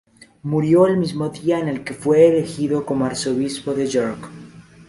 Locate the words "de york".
3.75-4.31